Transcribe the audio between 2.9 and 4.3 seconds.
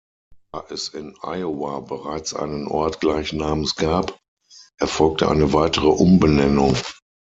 gleichen Namens gab,